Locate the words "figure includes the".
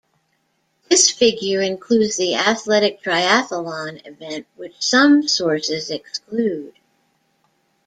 1.11-2.33